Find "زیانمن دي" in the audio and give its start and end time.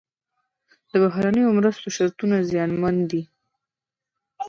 2.49-3.23